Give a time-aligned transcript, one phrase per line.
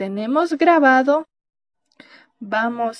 [0.00, 1.28] tenemos grabado,
[2.38, 2.96] vamos